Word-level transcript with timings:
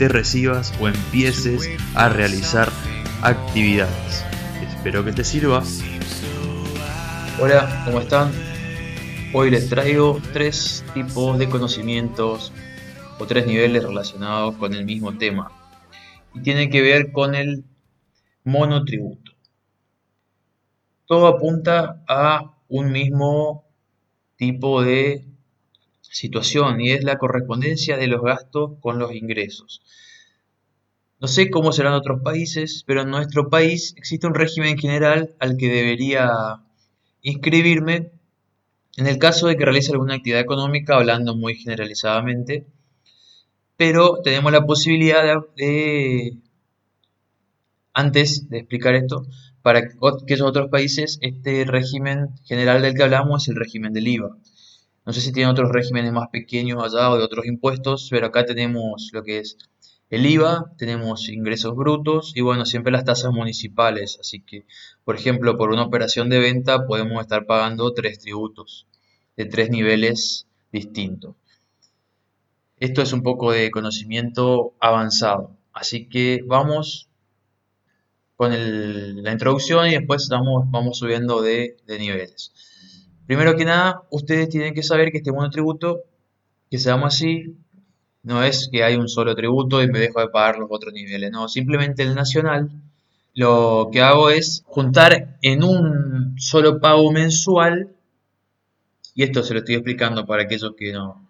te 0.00 0.08
recibas 0.08 0.72
o 0.80 0.88
empieces 0.88 1.68
a 1.94 2.08
realizar 2.08 2.70
actividades. 3.20 4.24
Espero 4.66 5.04
que 5.04 5.12
te 5.12 5.24
sirva. 5.24 5.62
Hola, 7.38 7.82
¿cómo 7.84 8.00
están? 8.00 8.32
Hoy 9.34 9.50
les 9.50 9.68
traigo 9.68 10.18
tres 10.32 10.82
tipos 10.94 11.38
de 11.38 11.50
conocimientos 11.50 12.50
o 13.18 13.26
tres 13.26 13.46
niveles 13.46 13.82
relacionados 13.82 14.56
con 14.56 14.72
el 14.72 14.86
mismo 14.86 15.18
tema. 15.18 15.52
Y 16.32 16.40
tiene 16.40 16.70
que 16.70 16.80
ver 16.80 17.12
con 17.12 17.34
el 17.34 17.66
monotributo. 18.42 19.32
Todo 21.04 21.26
apunta 21.26 22.02
a 22.08 22.54
un 22.68 22.90
mismo 22.90 23.66
tipo 24.36 24.80
de 24.80 25.29
situación 26.10 26.80
y 26.80 26.90
es 26.90 27.04
la 27.04 27.18
correspondencia 27.18 27.96
de 27.96 28.08
los 28.08 28.22
gastos 28.22 28.72
con 28.80 28.98
los 28.98 29.14
ingresos. 29.14 29.82
No 31.20 31.28
sé 31.28 31.50
cómo 31.50 31.72
serán 31.72 31.94
otros 31.94 32.22
países, 32.22 32.82
pero 32.86 33.02
en 33.02 33.10
nuestro 33.10 33.48
país 33.48 33.94
existe 33.96 34.26
un 34.26 34.34
régimen 34.34 34.78
general 34.78 35.34
al 35.38 35.56
que 35.56 35.68
debería 35.68 36.30
inscribirme 37.22 38.10
en 38.96 39.06
el 39.06 39.18
caso 39.18 39.46
de 39.46 39.56
que 39.56 39.64
realice 39.64 39.92
alguna 39.92 40.14
actividad 40.14 40.40
económica, 40.40 40.96
hablando 40.96 41.36
muy 41.36 41.54
generalizadamente, 41.54 42.66
pero 43.76 44.20
tenemos 44.22 44.52
la 44.52 44.66
posibilidad 44.66 45.22
de, 45.56 46.36
antes 47.94 48.48
de 48.50 48.58
explicar 48.58 48.94
esto, 48.94 49.26
para 49.62 49.78
aquellos 49.78 50.48
otros 50.48 50.70
países, 50.70 51.18
este 51.22 51.64
régimen 51.64 52.30
general 52.44 52.82
del 52.82 52.94
que 52.94 53.02
hablamos 53.02 53.42
es 53.42 53.48
el 53.48 53.56
régimen 53.56 53.92
del 53.92 54.08
IVA. 54.08 54.36
No 55.06 55.12
sé 55.12 55.20
si 55.20 55.32
tienen 55.32 55.50
otros 55.50 55.70
regímenes 55.70 56.12
más 56.12 56.28
pequeños 56.28 56.82
allá 56.82 57.10
o 57.10 57.16
de 57.16 57.24
otros 57.24 57.46
impuestos, 57.46 58.08
pero 58.10 58.26
acá 58.26 58.44
tenemos 58.44 59.10
lo 59.12 59.22
que 59.22 59.38
es 59.38 59.56
el 60.10 60.26
IVA, 60.26 60.72
tenemos 60.76 61.28
ingresos 61.28 61.74
brutos 61.76 62.32
y 62.34 62.40
bueno, 62.42 62.66
siempre 62.66 62.92
las 62.92 63.04
tasas 63.04 63.32
municipales. 63.32 64.18
Así 64.20 64.40
que, 64.40 64.66
por 65.04 65.16
ejemplo, 65.16 65.56
por 65.56 65.70
una 65.70 65.84
operación 65.84 66.28
de 66.28 66.40
venta 66.40 66.86
podemos 66.86 67.20
estar 67.20 67.46
pagando 67.46 67.92
tres 67.94 68.18
tributos 68.18 68.86
de 69.36 69.46
tres 69.46 69.70
niveles 69.70 70.46
distintos. 70.72 71.36
Esto 72.78 73.02
es 73.02 73.12
un 73.12 73.22
poco 73.22 73.52
de 73.52 73.70
conocimiento 73.70 74.74
avanzado. 74.80 75.56
Así 75.72 76.08
que 76.08 76.42
vamos 76.46 77.08
con 78.36 78.52
la 79.22 79.32
introducción 79.32 79.86
y 79.86 79.92
después 79.92 80.28
vamos, 80.28 80.64
vamos 80.70 80.98
subiendo 80.98 81.40
de 81.40 81.76
niveles. 81.86 82.52
Primero 83.30 83.54
que 83.54 83.64
nada, 83.64 84.02
ustedes 84.10 84.48
tienen 84.48 84.74
que 84.74 84.82
saber 84.82 85.12
que 85.12 85.18
este 85.18 85.30
monotributo, 85.30 86.02
que 86.68 86.78
se 86.78 86.90
llama 86.90 87.06
así, 87.06 87.54
no 88.24 88.42
es 88.42 88.68
que 88.72 88.82
hay 88.82 88.96
un 88.96 89.06
solo 89.06 89.36
tributo 89.36 89.80
y 89.80 89.86
me 89.86 90.00
dejo 90.00 90.18
de 90.18 90.26
pagar 90.26 90.58
los 90.58 90.66
otros 90.68 90.92
niveles, 90.92 91.30
no, 91.30 91.46
simplemente 91.46 92.02
el 92.02 92.16
nacional 92.16 92.72
lo 93.32 93.88
que 93.92 94.02
hago 94.02 94.30
es 94.30 94.64
juntar 94.66 95.38
en 95.42 95.62
un 95.62 96.34
solo 96.40 96.80
pago 96.80 97.12
mensual, 97.12 97.94
y 99.14 99.22
esto 99.22 99.44
se 99.44 99.54
lo 99.54 99.60
estoy 99.60 99.76
explicando 99.76 100.26
para 100.26 100.42
aquellos 100.42 100.74
que 100.76 100.92
no, 100.92 101.24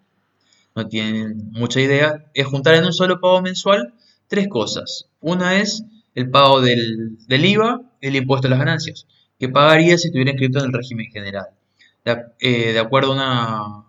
no 0.73 0.87
tienen 0.87 1.51
mucha 1.51 1.81
idea, 1.81 2.25
es 2.33 2.47
juntar 2.47 2.73
en 2.73 2.85
un 2.85 2.93
solo 2.93 3.21
pago 3.21 3.43
mensual 3.43 3.93
tres 4.27 4.47
cosas. 4.47 5.05
Una 5.19 5.59
es 5.59 5.83
el 6.15 6.31
pago 6.31 6.61
del, 6.61 7.19
del 7.27 7.45
IVA, 7.45 7.79
el 8.01 8.15
impuesto 8.15 8.47
a 8.47 8.49
las 8.49 8.57
ganancias, 8.57 9.05
que 9.37 9.49
pagaría 9.49 9.99
si 9.99 10.07
estuviera 10.07 10.31
inscrito 10.31 10.57
en 10.57 10.65
el 10.65 10.73
régimen 10.73 11.05
general. 11.11 11.60
Eh, 12.03 12.73
de, 12.73 12.79
acuerdo 12.79 13.11
a 13.11 13.15
una, 13.15 13.85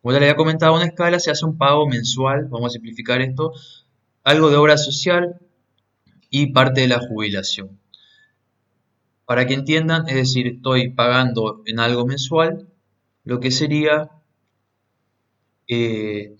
como 0.00 0.12
ya 0.12 0.20
le 0.20 0.26
había 0.26 0.36
comentado, 0.36 0.74
una 0.74 0.86
escala 0.86 1.20
se 1.20 1.30
hace 1.30 1.44
un 1.44 1.58
pago 1.58 1.86
mensual, 1.86 2.46
vamos 2.48 2.70
a 2.70 2.72
simplificar 2.72 3.20
esto, 3.20 3.52
algo 4.24 4.50
de 4.50 4.56
obra 4.56 4.78
social 4.78 5.38
y 6.30 6.52
parte 6.52 6.82
de 6.82 6.88
la 6.88 6.98
jubilación. 6.98 7.78
Para 9.26 9.46
que 9.46 9.54
entiendan, 9.54 10.08
es 10.08 10.14
decir, 10.14 10.46
estoy 10.46 10.90
pagando 10.90 11.62
en 11.66 11.80
algo 11.80 12.06
mensual 12.06 12.68
lo 13.24 13.40
que 13.40 13.50
sería 13.50 14.10
eh, 15.68 16.36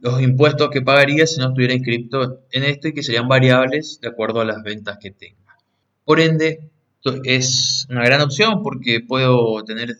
los 0.00 0.20
impuestos 0.20 0.70
que 0.70 0.82
pagaría 0.82 1.26
si 1.26 1.40
no 1.40 1.48
estuviera 1.48 1.74
inscrito 1.74 2.44
en 2.50 2.64
esto 2.64 2.88
y 2.88 2.92
que 2.92 3.02
serían 3.02 3.28
variables 3.28 3.98
de 4.00 4.08
acuerdo 4.08 4.40
a 4.40 4.44
las 4.44 4.62
ventas 4.62 4.98
que 5.00 5.10
tenga. 5.10 5.56
Por 6.04 6.20
ende, 6.20 6.70
es 7.24 7.86
una 7.88 8.04
gran 8.04 8.20
opción 8.20 8.62
porque 8.62 9.00
puedo 9.00 9.64
tener 9.64 9.96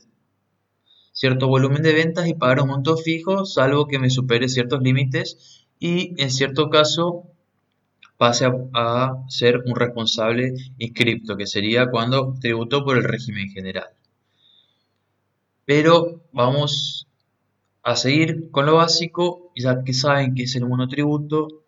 cierto 1.23 1.47
volumen 1.47 1.83
de 1.83 1.93
ventas 1.93 2.27
y 2.27 2.35
pagar 2.35 2.63
un 2.63 2.71
monto 2.71 2.97
fijo, 2.97 3.45
salvo 3.45 3.87
que 3.87 4.01
me 4.01 4.11
supere 4.11 4.49
ciertos 4.49 4.83
límites 4.83 5.69
y 5.79 6.21
en 6.21 6.33
cierto 6.33 6.69
caso 6.69 7.29
pase 8.17 8.51
a, 8.75 9.23
ser 9.29 9.59
un 9.65 9.77
responsable 9.77 10.53
inscripto, 10.79 11.37
que 11.37 11.47
sería 11.47 11.93
cuando 11.93 12.35
tributo 12.41 12.85
por 12.85 12.97
el 12.97 13.05
régimen 13.05 13.51
general. 13.51 13.87
Pero 15.65 16.25
vamos 16.33 17.07
a 17.85 17.95
seguir 17.95 18.51
con 18.51 18.67
lo 18.67 18.75
básico, 18.75 19.53
ya 19.55 19.85
que 19.85 19.93
saben 19.93 20.35
que 20.35 20.43
es 20.43 20.57
el 20.57 20.67
monotributo 20.67 21.63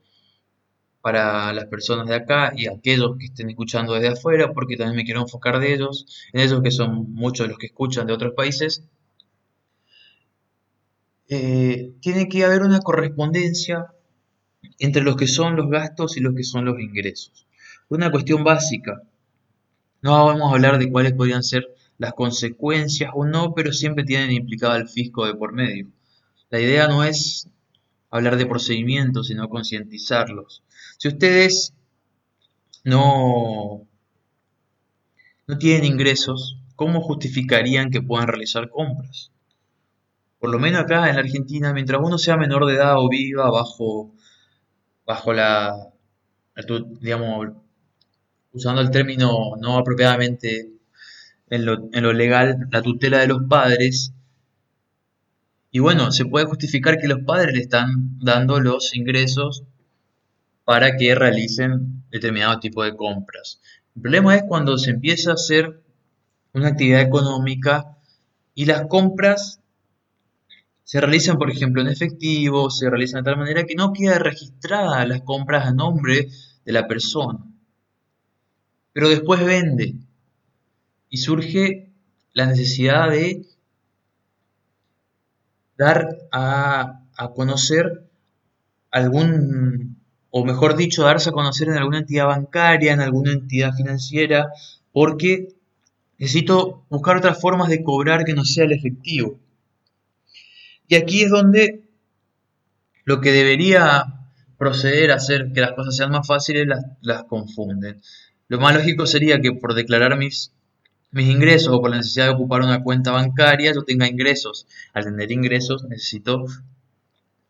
para 1.00 1.52
las 1.52 1.66
personas 1.66 2.08
de 2.08 2.16
acá 2.16 2.52
y 2.56 2.66
aquellos 2.66 3.16
que 3.18 3.26
estén 3.26 3.50
escuchando 3.50 3.92
desde 3.92 4.08
afuera, 4.08 4.52
porque 4.52 4.76
también 4.76 4.96
me 4.96 5.04
quiero 5.04 5.20
enfocar 5.20 5.60
de 5.60 5.74
ellos, 5.74 6.06
en 6.32 6.40
ellos 6.40 6.60
que 6.60 6.72
son 6.72 7.12
muchos 7.12 7.46
los 7.46 7.56
que 7.56 7.66
escuchan 7.66 8.08
de 8.08 8.14
otros 8.14 8.34
países, 8.34 8.82
eh, 11.28 11.92
tiene 12.00 12.28
que 12.28 12.44
haber 12.44 12.62
una 12.62 12.80
correspondencia 12.80 13.86
entre 14.78 15.02
los 15.02 15.16
que 15.16 15.26
son 15.26 15.56
los 15.56 15.70
gastos 15.70 16.16
y 16.16 16.20
los 16.20 16.34
que 16.34 16.44
son 16.44 16.64
los 16.64 16.80
ingresos. 16.80 17.46
Una 17.88 18.10
cuestión 18.10 18.44
básica. 18.44 19.02
No 20.02 20.26
vamos 20.26 20.50
a 20.50 20.54
hablar 20.54 20.78
de 20.78 20.90
cuáles 20.90 21.14
podrían 21.14 21.42
ser 21.42 21.66
las 21.98 22.12
consecuencias 22.12 23.10
o 23.14 23.24
no, 23.24 23.54
pero 23.54 23.72
siempre 23.72 24.04
tienen 24.04 24.32
implicado 24.32 24.76
el 24.76 24.88
fisco 24.88 25.26
de 25.26 25.34
por 25.34 25.52
medio. 25.52 25.88
La 26.50 26.60
idea 26.60 26.88
no 26.88 27.04
es 27.04 27.48
hablar 28.10 28.36
de 28.36 28.46
procedimientos, 28.46 29.28
sino 29.28 29.48
concientizarlos. 29.48 30.62
Si 30.98 31.08
ustedes 31.08 31.74
no, 32.84 33.86
no 35.46 35.58
tienen 35.58 35.84
ingresos, 35.84 36.58
¿cómo 36.76 37.00
justificarían 37.00 37.90
que 37.90 38.02
puedan 38.02 38.28
realizar 38.28 38.68
compras? 38.70 39.30
Por 40.44 40.52
lo 40.52 40.58
menos 40.58 40.82
acá 40.82 41.08
en 41.08 41.14
la 41.14 41.22
Argentina, 41.22 41.72
mientras 41.72 42.02
uno 42.04 42.18
sea 42.18 42.36
menor 42.36 42.66
de 42.66 42.74
edad 42.74 42.98
o 42.98 43.08
viva 43.08 43.50
bajo, 43.50 44.14
bajo 45.06 45.32
la, 45.32 45.74
digamos, 47.00 47.48
usando 48.52 48.82
el 48.82 48.90
término 48.90 49.56
no 49.58 49.78
apropiadamente 49.78 50.70
en 51.48 51.64
lo, 51.64 51.88
en 51.90 52.02
lo 52.02 52.12
legal, 52.12 52.68
la 52.70 52.82
tutela 52.82 53.20
de 53.20 53.28
los 53.28 53.44
padres, 53.48 54.12
y 55.70 55.78
bueno, 55.78 56.12
se 56.12 56.26
puede 56.26 56.44
justificar 56.44 56.98
que 56.98 57.08
los 57.08 57.20
padres 57.20 57.54
le 57.54 57.62
están 57.62 58.18
dando 58.20 58.60
los 58.60 58.94
ingresos 58.94 59.64
para 60.66 60.98
que 60.98 61.14
realicen 61.14 62.04
determinado 62.10 62.60
tipo 62.60 62.84
de 62.84 62.94
compras. 62.94 63.62
El 63.96 64.02
problema 64.02 64.36
es 64.36 64.42
cuando 64.46 64.76
se 64.76 64.90
empieza 64.90 65.30
a 65.30 65.34
hacer 65.40 65.82
una 66.52 66.68
actividad 66.68 67.00
económica 67.00 67.96
y 68.54 68.66
las 68.66 68.82
compras 68.88 69.63
se 70.84 71.00
realizan, 71.00 71.38
por 71.38 71.50
ejemplo, 71.50 71.80
en 71.80 71.88
efectivo, 71.88 72.70
se 72.70 72.88
realizan 72.90 73.24
de 73.24 73.30
tal 73.30 73.38
manera 73.38 73.64
que 73.64 73.74
no 73.74 73.92
queda 73.92 74.18
registrada 74.18 75.06
las 75.06 75.22
compras 75.22 75.66
a 75.66 75.72
nombre 75.72 76.28
de 76.64 76.72
la 76.72 76.86
persona. 76.86 77.38
Pero 78.92 79.08
después 79.08 79.44
vende 79.44 79.96
y 81.08 81.16
surge 81.16 81.90
la 82.34 82.46
necesidad 82.46 83.10
de 83.10 83.46
dar 85.76 86.06
a, 86.30 87.00
a 87.16 87.28
conocer 87.30 88.04
algún, 88.90 89.96
o 90.30 90.44
mejor 90.44 90.76
dicho, 90.76 91.02
darse 91.02 91.30
a 91.30 91.32
conocer 91.32 91.68
en 91.68 91.78
alguna 91.78 91.98
entidad 91.98 92.26
bancaria, 92.26 92.92
en 92.92 93.00
alguna 93.00 93.32
entidad 93.32 93.72
financiera, 93.72 94.52
porque 94.92 95.48
necesito 96.18 96.84
buscar 96.90 97.16
otras 97.16 97.40
formas 97.40 97.68
de 97.70 97.82
cobrar 97.82 98.24
que 98.24 98.34
no 98.34 98.44
sea 98.44 98.64
el 98.64 98.72
efectivo. 98.72 99.40
Y 100.88 100.96
aquí 100.96 101.22
es 101.22 101.30
donde 101.30 101.84
lo 103.04 103.20
que 103.20 103.32
debería 103.32 104.04
proceder 104.58 105.10
a 105.10 105.16
hacer 105.16 105.52
que 105.52 105.60
las 105.60 105.72
cosas 105.72 105.96
sean 105.96 106.10
más 106.10 106.26
fáciles, 106.26 106.66
las, 107.00 107.24
confunden. 107.24 108.00
Lo 108.48 108.60
más 108.60 108.74
lógico 108.74 109.06
sería 109.06 109.40
que 109.40 109.52
por 109.52 109.74
declarar 109.74 110.16
mis, 110.16 110.52
mis 111.10 111.28
ingresos 111.28 111.72
o 111.72 111.80
por 111.80 111.90
la 111.90 111.98
necesidad 111.98 112.26
de 112.26 112.32
ocupar 112.34 112.62
una 112.62 112.82
cuenta 112.82 113.10
bancaria, 113.12 113.72
yo 113.74 113.82
tenga 113.82 114.06
ingresos. 114.06 114.66
Al 114.92 115.04
tener 115.04 115.32
ingresos 115.32 115.84
necesito 115.84 116.44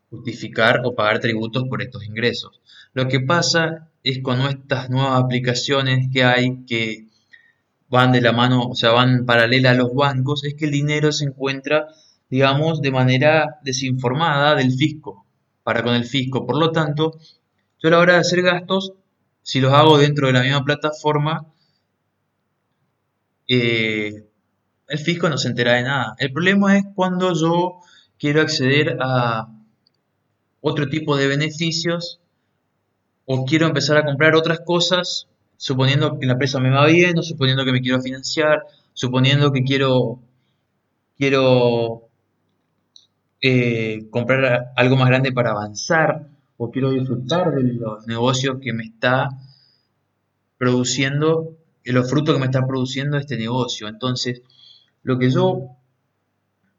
justificar 0.09 0.81
o 0.83 0.95
pagar 0.95 1.19
tributos 1.19 1.65
por 1.69 1.81
estos 1.81 2.05
ingresos. 2.05 2.61
Lo 2.93 3.07
que 3.07 3.19
pasa 3.19 3.89
es 4.03 4.19
con 4.21 4.41
estas 4.41 4.89
nuevas 4.89 5.21
aplicaciones 5.21 6.07
que 6.11 6.23
hay 6.23 6.63
que 6.65 7.07
van 7.89 8.11
de 8.11 8.21
la 8.21 8.31
mano, 8.31 8.67
o 8.67 8.75
sea, 8.75 8.91
van 8.91 9.25
paralela 9.25 9.71
a 9.71 9.75
los 9.75 9.93
bancos, 9.93 10.43
es 10.43 10.55
que 10.55 10.65
el 10.65 10.71
dinero 10.71 11.11
se 11.11 11.25
encuentra, 11.25 11.87
digamos, 12.29 12.81
de 12.81 12.91
manera 12.91 13.59
desinformada 13.63 14.55
del 14.55 14.71
fisco, 14.71 15.25
para 15.63 15.83
con 15.83 15.95
el 15.95 16.05
fisco. 16.05 16.45
Por 16.45 16.57
lo 16.57 16.71
tanto, 16.71 17.17
yo 17.79 17.89
a 17.89 17.91
la 17.91 17.99
hora 17.99 18.13
de 18.13 18.19
hacer 18.19 18.41
gastos, 18.41 18.93
si 19.41 19.61
los 19.61 19.73
hago 19.73 19.97
dentro 19.97 20.27
de 20.27 20.33
la 20.33 20.41
misma 20.41 20.63
plataforma, 20.63 21.45
eh, 23.47 24.25
el 24.87 24.99
fisco 24.99 25.29
no 25.29 25.37
se 25.37 25.49
entera 25.49 25.73
de 25.73 25.83
nada. 25.83 26.15
El 26.17 26.31
problema 26.31 26.77
es 26.77 26.85
cuando 26.95 27.33
yo 27.33 27.79
quiero 28.17 28.41
acceder 28.41 28.97
a 29.01 29.47
otro 30.61 30.89
tipo 30.89 31.15
de 31.15 31.27
beneficios 31.27 32.19
o 33.25 33.45
quiero 33.45 33.67
empezar 33.67 33.97
a 33.97 34.05
comprar 34.05 34.35
otras 34.35 34.61
cosas, 34.61 35.27
suponiendo 35.57 36.19
que 36.19 36.25
la 36.25 36.33
empresa 36.33 36.59
me 36.59 36.69
va 36.69 36.85
bien, 36.87 37.17
o 37.17 37.23
suponiendo 37.23 37.65
que 37.65 37.71
me 37.71 37.81
quiero 37.81 38.01
financiar, 38.01 38.63
suponiendo 38.93 39.51
que 39.51 39.63
quiero, 39.63 40.19
quiero 41.17 42.04
eh, 43.47 44.07
comprar 44.09 44.71
algo 44.75 44.95
más 44.95 45.07
grande 45.07 45.31
para 45.31 45.51
avanzar, 45.51 46.29
o 46.57 46.71
quiero 46.71 46.89
disfrutar 46.89 47.53
de 47.53 47.61
los 47.73 48.07
negocios 48.07 48.57
que 48.59 48.73
me 48.73 48.85
está 48.85 49.29
produciendo, 50.57 51.55
de 51.83 51.93
los 51.93 52.09
frutos 52.09 52.33
que 52.33 52.39
me 52.39 52.47
está 52.47 52.65
produciendo 52.65 53.17
este 53.17 53.37
negocio. 53.37 53.87
Entonces, 53.87 54.41
lo 55.03 55.19
que 55.19 55.29
yo 55.29 55.77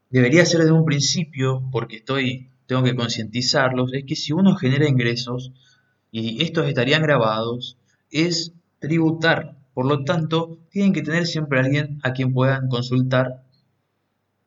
debería 0.09 0.41
hacer 0.41 0.59
desde 0.59 0.73
un 0.73 0.83
principio, 0.83 1.63
porque 1.71 1.97
estoy, 1.97 2.49
tengo 2.65 2.83
que 2.83 2.97
concientizarlos, 2.97 3.93
es 3.93 4.03
que 4.03 4.17
si 4.17 4.33
uno 4.33 4.57
genera 4.57 4.89
ingresos, 4.89 5.53
y 6.11 6.43
estos 6.43 6.67
estarían 6.67 7.01
grabados, 7.01 7.77
es 8.11 8.51
tributar. 8.79 9.55
Por 9.73 9.85
lo 9.85 10.03
tanto, 10.03 10.59
tienen 10.69 10.91
que 10.91 11.01
tener 11.01 11.27
siempre 11.27 11.61
alguien 11.61 12.01
a 12.03 12.11
quien 12.11 12.33
puedan 12.33 12.67
consultar, 12.67 13.45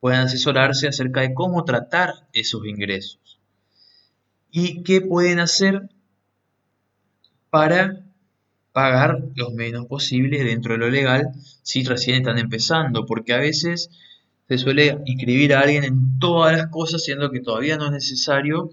puedan 0.01 0.27
asesorarse 0.27 0.89
acerca 0.89 1.21
de 1.21 1.35
cómo 1.35 1.65
tratar 1.65 2.27
esos 2.33 2.67
ingresos. 2.67 3.39
Y 4.51 4.83
qué 4.83 5.01
pueden 5.01 5.39
hacer 5.39 5.91
para 7.51 8.05
pagar 8.73 9.23
lo 9.35 9.51
menos 9.51 9.87
posible 9.87 10.43
dentro 10.43 10.73
de 10.73 10.79
lo 10.79 10.91
legal 10.91 11.31
si 11.63 11.85
recién 11.85 12.17
están 12.17 12.39
empezando, 12.39 13.07
porque 13.07 13.33
a 13.33 13.39
veces 13.39 13.91
se 14.49 14.59
suele 14.59 14.99
inscribir 15.05 15.55
a 15.55 15.61
alguien 15.61 15.85
en 15.85 16.19
todas 16.19 16.57
las 16.57 16.69
cosas 16.69 17.05
siendo 17.05 17.31
que 17.31 17.41
todavía 17.41 17.77
no 17.77 17.87
es 17.87 17.93
necesario 17.93 18.73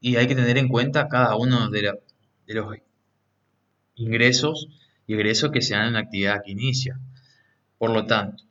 y 0.00 0.16
hay 0.16 0.26
que 0.26 0.34
tener 0.34 0.58
en 0.58 0.68
cuenta 0.68 1.08
cada 1.08 1.36
uno 1.36 1.70
de, 1.70 1.92
de 2.46 2.54
los 2.54 2.76
ingresos 3.94 4.68
y 5.06 5.14
egresos 5.14 5.50
que 5.52 5.62
sean 5.62 5.86
en 5.86 5.92
la 5.94 6.00
actividad 6.00 6.42
que 6.44 6.52
inicia. 6.52 6.98
Por 7.78 7.90
lo 7.90 8.06
tanto, 8.06 8.44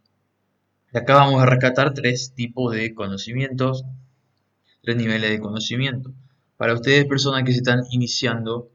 acá 0.98 1.16
vamos 1.16 1.42
a 1.42 1.46
rescatar 1.46 1.94
tres 1.94 2.34
tipos 2.34 2.74
de 2.74 2.94
conocimientos, 2.94 3.84
tres 4.82 4.96
niveles 4.96 5.30
de 5.30 5.40
conocimiento. 5.40 6.14
Para 6.58 6.74
ustedes, 6.74 7.06
personas 7.06 7.44
que 7.44 7.52
se 7.52 7.58
están 7.58 7.84
iniciando, 7.92 8.70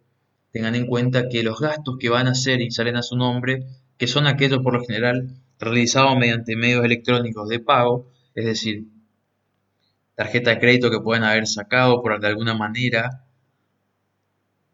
tengan 0.50 0.74
en 0.74 0.86
cuenta 0.86 1.28
que 1.28 1.42
los 1.42 1.60
gastos 1.60 1.96
que 1.98 2.08
van 2.08 2.26
a 2.26 2.32
hacer 2.32 2.60
y 2.60 2.70
salen 2.70 2.96
a 2.96 3.02
su 3.02 3.16
nombre, 3.16 3.66
que 3.96 4.06
son 4.06 4.26
aquellos 4.26 4.60
por 4.60 4.74
lo 4.74 4.84
general 4.84 5.36
realizados 5.58 6.16
mediante 6.18 6.56
medios 6.56 6.84
electrónicos 6.84 7.48
de 7.48 7.60
pago, 7.60 8.10
es 8.34 8.44
decir, 8.44 8.86
tarjeta 10.14 10.50
de 10.50 10.58
crédito 10.58 10.90
que 10.90 11.00
pueden 11.00 11.24
haber 11.24 11.46
sacado 11.46 12.02
por 12.02 12.20
de 12.20 12.26
alguna 12.26 12.54
manera, 12.54 13.24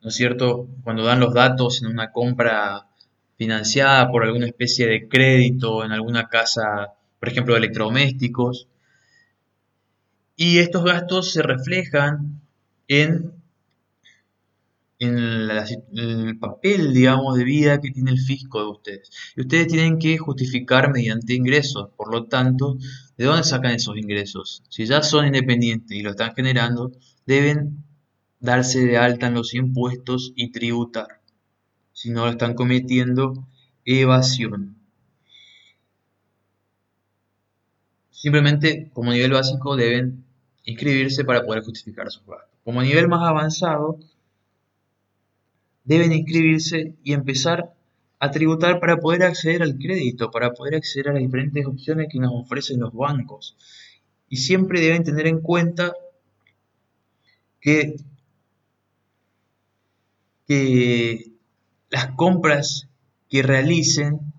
¿no 0.02 0.08
es 0.08 0.14
cierto? 0.14 0.68
Cuando 0.82 1.04
dan 1.04 1.20
los 1.20 1.34
datos 1.34 1.82
en 1.82 1.88
una 1.88 2.10
compra 2.10 2.86
financiada 3.36 4.10
por 4.10 4.24
alguna 4.24 4.46
especie 4.46 4.86
de 4.86 5.08
crédito 5.08 5.84
en 5.84 5.92
alguna 5.92 6.28
casa, 6.28 6.94
por 7.18 7.28
ejemplo, 7.28 7.56
electrodomésticos. 7.56 8.68
Y 10.36 10.58
estos 10.58 10.84
gastos 10.84 11.32
se 11.32 11.42
reflejan 11.42 12.40
en, 12.88 13.32
en 14.98 15.50
el 15.98 16.38
papel, 16.38 16.92
digamos, 16.92 17.36
de 17.38 17.44
vida 17.44 17.80
que 17.80 17.90
tiene 17.90 18.10
el 18.10 18.18
fisco 18.18 18.60
de 18.60 18.68
ustedes. 18.68 19.10
Y 19.36 19.42
ustedes 19.42 19.68
tienen 19.68 19.98
que 19.98 20.18
justificar 20.18 20.92
mediante 20.92 21.34
ingresos. 21.34 21.90
Por 21.96 22.12
lo 22.12 22.24
tanto, 22.24 22.78
¿de 23.16 23.24
dónde 23.24 23.44
sacan 23.44 23.72
esos 23.72 23.96
ingresos? 23.96 24.62
Si 24.68 24.86
ya 24.86 25.02
son 25.02 25.26
independientes 25.26 25.96
y 25.96 26.02
lo 26.02 26.10
están 26.10 26.34
generando, 26.34 26.92
deben 27.26 27.84
darse 28.40 28.84
de 28.84 28.98
alta 28.98 29.26
en 29.28 29.34
los 29.34 29.54
impuestos 29.54 30.32
y 30.36 30.50
tributar. 30.52 31.20
Si 31.92 32.10
no 32.10 32.26
lo 32.26 32.32
están 32.32 32.54
cometiendo, 32.54 33.48
evasión. 33.84 34.75
Simplemente, 38.16 38.88
como 38.94 39.12
nivel 39.12 39.32
básico, 39.32 39.76
deben 39.76 40.24
inscribirse 40.64 41.22
para 41.22 41.44
poder 41.44 41.62
justificar 41.62 42.10
sus 42.10 42.24
gastos. 42.26 42.48
Como 42.64 42.80
nivel 42.82 43.08
más 43.08 43.28
avanzado, 43.28 43.98
deben 45.84 46.14
inscribirse 46.14 46.94
y 47.04 47.12
empezar 47.12 47.74
a 48.18 48.30
tributar 48.30 48.80
para 48.80 48.96
poder 48.96 49.22
acceder 49.22 49.62
al 49.62 49.76
crédito, 49.76 50.30
para 50.30 50.54
poder 50.54 50.76
acceder 50.76 51.10
a 51.10 51.12
las 51.12 51.20
diferentes 51.20 51.66
opciones 51.66 52.08
que 52.10 52.18
nos 52.18 52.32
ofrecen 52.32 52.80
los 52.80 52.94
bancos. 52.94 53.54
Y 54.30 54.38
siempre 54.38 54.80
deben 54.80 55.04
tener 55.04 55.26
en 55.26 55.42
cuenta 55.42 55.92
que 57.60 57.96
que 60.46 61.32
las 61.90 62.12
compras 62.12 62.88
que 63.28 63.42
realicen 63.42 64.32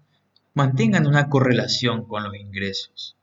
mantengan 0.55 1.05
una 1.05 1.29
correlación 1.29 2.05
con 2.05 2.23
los 2.23 2.35
ingresos. 2.35 3.16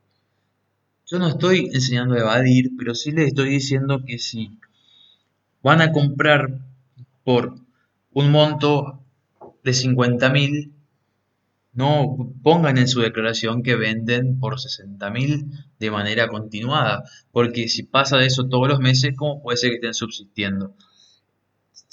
Yo 1.06 1.18
no 1.18 1.28
estoy 1.28 1.70
enseñando 1.72 2.14
a 2.14 2.20
evadir, 2.20 2.70
pero 2.78 2.94
sí 2.94 3.10
les 3.12 3.28
estoy 3.28 3.50
diciendo 3.50 4.02
que 4.06 4.18
si 4.18 4.58
van 5.62 5.80
a 5.80 5.92
comprar 5.92 6.60
por 7.24 7.56
un 8.12 8.30
monto 8.30 9.00
de 9.62 9.72
50 9.72 10.30
mil, 10.30 10.72
no 11.72 12.32
pongan 12.42 12.78
en 12.78 12.88
su 12.88 13.00
declaración 13.00 13.62
que 13.62 13.74
venden 13.74 14.38
por 14.38 14.60
60 14.60 15.10
mil 15.10 15.50
de 15.78 15.90
manera 15.90 16.28
continuada, 16.28 17.04
porque 17.32 17.68
si 17.68 17.82
pasa 17.82 18.16
de 18.16 18.26
eso 18.26 18.48
todos 18.48 18.68
los 18.68 18.80
meses, 18.80 19.14
¿cómo 19.16 19.42
puede 19.42 19.56
ser 19.56 19.70
que 19.70 19.76
estén 19.76 19.94
subsistiendo? 19.94 20.74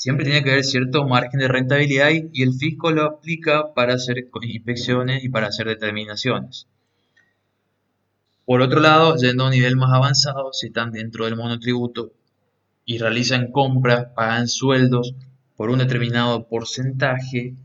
siempre 0.01 0.25
tiene 0.25 0.43
que 0.43 0.49
haber 0.49 0.63
cierto 0.63 1.07
margen 1.07 1.39
de 1.41 1.47
rentabilidad 1.47 2.09
y 2.09 2.41
el 2.41 2.53
fisco 2.53 2.89
lo 2.91 3.03
aplica 3.03 3.71
para 3.75 3.93
hacer 3.93 4.29
inspecciones 4.41 5.23
y 5.23 5.29
para 5.29 5.45
hacer 5.45 5.67
determinaciones. 5.67 6.65
Por 8.45 8.61
otro 8.61 8.79
lado, 8.79 9.15
yendo 9.17 9.43
a 9.43 9.47
un 9.47 9.53
nivel 9.53 9.75
más 9.75 9.93
avanzado, 9.93 10.51
si 10.53 10.67
están 10.67 10.91
dentro 10.91 11.25
del 11.25 11.35
monotributo 11.35 12.11
y 12.85 12.97
realizan 12.97 13.51
compras, 13.51 14.07
pagan 14.15 14.47
sueldos 14.47 15.13
por 15.55 15.69
un 15.69 15.79
determinado 15.79 16.47
porcentaje, 16.47 17.55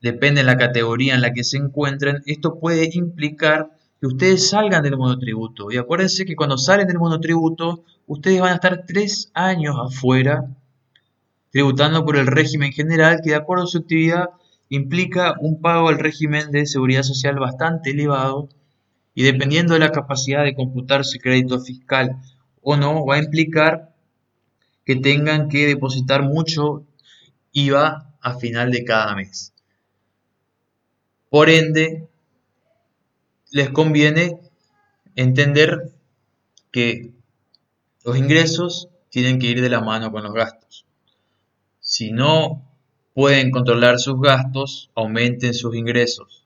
depende 0.00 0.40
de 0.40 0.46
la 0.46 0.56
categoría 0.56 1.14
en 1.14 1.20
la 1.20 1.32
que 1.32 1.44
se 1.44 1.56
encuentren, 1.56 2.22
esto 2.26 2.58
puede 2.58 2.90
implicar 2.92 3.70
que 4.00 4.06
ustedes 4.06 4.48
salgan 4.50 4.82
del 4.82 4.96
monotributo. 4.96 5.70
Y 5.70 5.76
acuérdense 5.76 6.24
que 6.24 6.36
cuando 6.36 6.58
salen 6.58 6.88
del 6.88 6.98
monotributo, 6.98 7.84
ustedes 8.06 8.40
van 8.40 8.50
a 8.50 8.54
estar 8.54 8.84
tres 8.86 9.30
años 9.34 9.76
afuera 9.78 10.48
tributando 11.52 12.04
por 12.04 12.16
el 12.16 12.26
régimen 12.26 12.72
general 12.72 13.20
que 13.22 13.30
de 13.30 13.36
acuerdo 13.36 13.64
a 13.64 13.68
su 13.68 13.78
actividad 13.78 14.30
implica 14.70 15.36
un 15.38 15.60
pago 15.60 15.88
al 15.88 15.98
régimen 15.98 16.50
de 16.50 16.66
seguridad 16.66 17.02
social 17.02 17.38
bastante 17.38 17.90
elevado 17.90 18.48
y 19.14 19.24
dependiendo 19.24 19.74
de 19.74 19.80
la 19.80 19.92
capacidad 19.92 20.44
de 20.44 20.54
computarse 20.54 21.18
crédito 21.18 21.60
fiscal 21.60 22.20
o 22.62 22.76
no, 22.76 23.04
va 23.04 23.16
a 23.16 23.22
implicar 23.22 23.94
que 24.84 24.96
tengan 24.96 25.48
que 25.48 25.66
depositar 25.66 26.22
mucho 26.22 26.86
IVA 27.52 28.16
a 28.20 28.38
final 28.38 28.70
de 28.70 28.84
cada 28.84 29.14
mes. 29.14 29.52
Por 31.28 31.50
ende, 31.50 32.08
les 33.50 33.70
conviene 33.70 34.38
entender 35.14 35.92
que 36.70 37.12
los 38.04 38.16
ingresos 38.16 38.88
tienen 39.10 39.38
que 39.38 39.46
ir 39.46 39.60
de 39.60 39.68
la 39.68 39.80
mano 39.80 40.10
con 40.10 40.22
los 40.22 40.32
gastos. 40.32 40.86
Si 41.80 42.10
no 42.12 42.66
pueden 43.14 43.50
controlar 43.50 43.98
sus 43.98 44.20
gastos, 44.20 44.90
aumenten 44.94 45.52
sus 45.52 45.76
ingresos. 45.76 46.41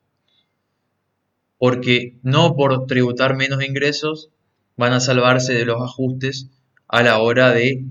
Porque 1.58 2.18
no 2.22 2.54
por 2.54 2.86
tributar 2.86 3.36
menos 3.36 3.64
ingresos 3.64 4.30
van 4.76 4.92
a 4.92 5.00
salvarse 5.00 5.54
de 5.54 5.64
los 5.64 5.80
ajustes 5.82 6.50
a 6.88 7.02
la 7.02 7.18
hora 7.18 7.52
de 7.52 7.84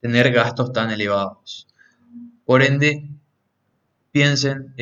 tener 0.00 0.32
gastos 0.32 0.72
tan 0.72 0.90
elevados. 0.90 1.66
Por 2.44 2.62
ende, 2.62 3.08
piensen, 4.12 4.74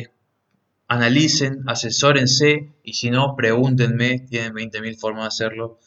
analicen, 0.87 1.63
asesórense 1.67 2.73
y 2.83 2.93
si 2.93 3.11
no, 3.11 3.35
pregúntenme, 3.35 4.19
tienen 4.29 4.53
20.000 4.53 4.97
formas 4.97 5.23
de 5.23 5.27
hacerlo. 5.27 5.79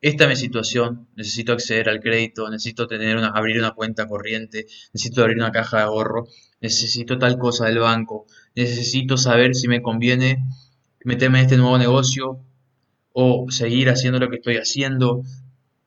Esta 0.00 0.24
es 0.24 0.30
mi 0.30 0.36
situación, 0.36 1.06
necesito 1.14 1.52
acceder 1.52 1.88
al 1.88 2.00
crédito, 2.00 2.50
necesito 2.50 2.88
tener 2.88 3.18
abrir 3.18 3.58
una 3.60 3.70
cuenta 3.70 4.08
corriente, 4.08 4.66
necesito 4.92 5.22
abrir 5.22 5.36
una 5.36 5.52
caja 5.52 5.76
de 5.76 5.82
ahorro, 5.84 6.26
necesito 6.60 7.18
tal 7.18 7.38
cosa 7.38 7.66
del 7.66 7.78
banco, 7.78 8.26
necesito 8.56 9.16
saber 9.16 9.54
si 9.54 9.68
me 9.68 9.80
conviene 9.80 10.44
meterme 11.04 11.38
en 11.38 11.44
este 11.44 11.56
nuevo 11.56 11.78
negocio 11.78 12.40
o 13.12 13.46
seguir 13.50 13.90
haciendo 13.90 14.18
lo 14.18 14.30
que 14.30 14.36
estoy 14.36 14.56
haciendo. 14.56 15.22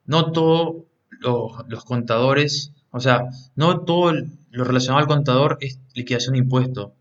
No 0.06 0.32
todos 0.32 0.84
los, 1.20 1.86
contadores, 1.86 2.72
o 2.92 3.00
sea, 3.00 3.30
no 3.56 3.82
todo 3.82 4.14
lo 4.52 4.64
relacionado 4.64 5.00
al 5.00 5.08
contador 5.08 5.58
es 5.62 5.80
liquidación 5.94 6.34
de 6.34 6.40
impuestos 6.40 6.92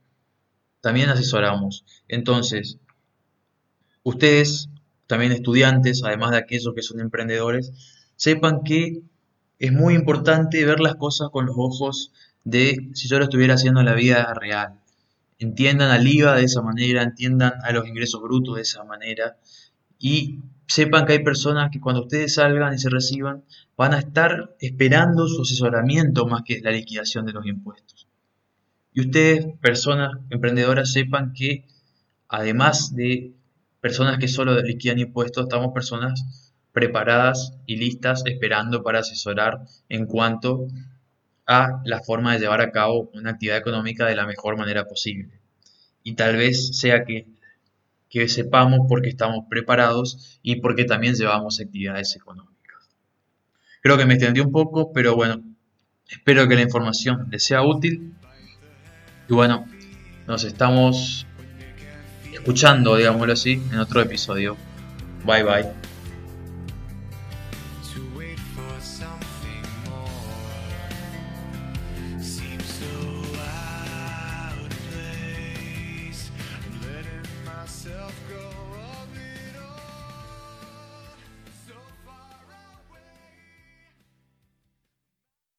también 0.85 1.09
asesoramos. 1.09 1.87
Entonces, 2.09 2.79
ustedes, 4.03 4.69
también 5.07 5.33
estudiantes, 5.33 6.05
además 6.05 6.33
de 6.33 6.37
aquellos 6.37 6.75
que 6.75 6.83
son 6.83 7.01
emprendedores, 7.01 7.73
sepan 8.17 8.65
que 8.65 9.01
es 9.59 9.73
muy 9.73 9.95
importante 9.95 10.63
ver 10.67 10.81
las 10.81 10.97
cosas 10.97 11.31
con 11.31 11.47
los 11.47 11.57
ojos 11.57 12.13
de 12.45 12.91
si 12.93 13.09
yo 13.09 13.19
lo 13.19 13.25
estuviera 13.25 13.55
haciendo 13.55 13.81
en 13.81 13.87
la 13.87 13.95
vida 13.95 14.35
real. 14.35 14.79
Entiendan 15.45 15.91
al 15.91 16.07
IVA 16.07 16.37
de 16.37 16.45
esa 16.45 16.63
manera, 16.63 17.03
entiendan 17.03 17.53
a 17.63 17.71
los 17.73 17.87
ingresos 17.87 18.23
brutos 18.23 18.57
de 18.57 18.63
esa 18.63 18.83
manera 18.83 19.37
y 19.99 20.41
sepan 20.67 21.05
que 21.05 21.13
hay 21.13 21.23
personas 21.23 21.71
que 21.71 21.81
cuando 21.81 22.01
ustedes 22.01 22.35
salgan 22.35 22.73
y 22.73 22.79
se 22.79 22.89
reciban 22.89 23.45
van 23.77 23.93
a 23.93 23.99
estar 23.99 24.57
esperando 24.59 25.29
su 25.29 25.43
asesoramiento 25.43 26.27
más 26.27 26.45
que 26.47 26.61
la 26.63 26.71
liquidación 26.71 27.27
de 27.27 27.35
los 27.35 27.45
impuestos. 27.45 28.09
Y 28.95 29.03
ustedes, 29.03 29.47
personas 29.61 30.13
emprendedoras, 30.31 30.91
sepan 30.91 31.35
que 31.35 31.67
además 32.27 32.95
de 32.95 33.35
personas 33.83 34.19
que 34.19 34.29
solo 34.29 34.59
liquidan 34.63 34.99
impuestos, 34.99 35.45
estamos 35.45 35.75
personas 35.75 36.55
preparadas 36.73 37.53
y 37.67 37.77
listas 37.77 38.23
esperando 38.25 38.83
para 38.83 39.01
asesorar 39.01 39.67
en 39.91 40.07
cuanto 40.07 40.69
a 41.47 41.83
la 41.85 42.01
forma 42.01 42.33
de 42.33 42.41
llevar 42.41 42.61
a 42.61 42.71
cabo 42.71 43.11
una 43.15 43.31
actividad 43.31 43.59
económica 43.59 44.07
de 44.07 44.17
la 44.17 44.27
mejor 44.27 44.57
manera 44.57 44.85
posible. 44.87 45.41
Y 46.03 46.15
tal 46.15 46.37
vez 46.37 46.79
sea 46.79 47.05
que, 47.05 47.27
que 48.09 48.29
sepamos 48.29 48.81
porque 48.89 49.09
estamos 49.09 49.45
preparados 49.49 50.39
y 50.43 50.57
porque 50.57 50.85
también 50.85 51.15
llevamos 51.15 51.61
actividades 51.61 52.17
económicas. 52.17 52.91
Creo 53.83 53.99
que 53.99 54.07
me 54.07 54.15
extendí 54.15 54.41
un 54.41 54.53
poco, 54.53 54.93
pero 54.93 55.15
bueno, 55.15 55.43
espero 56.09 56.49
que 56.49 56.55
la 56.55 56.63
información 56.63 57.29
les 57.31 57.45
sea 57.45 57.63
útil 57.63 58.15
y 59.29 59.33
bueno, 59.33 59.67
nos 60.27 60.45
estamos 60.45 61.27
escuchando, 62.33 62.97
digámoslo 62.97 63.33
así, 63.33 63.63
en 63.73 63.79
otro 63.79 64.01
episodio. 64.03 64.57
Bye 65.25 65.43
bye. 65.43 65.94